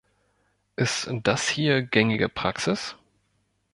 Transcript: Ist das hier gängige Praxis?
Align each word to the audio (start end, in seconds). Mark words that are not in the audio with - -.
Ist 0.77 1.11
das 1.25 1.47
hier 1.47 1.83
gängige 1.83 2.27
Praxis? 2.27 2.95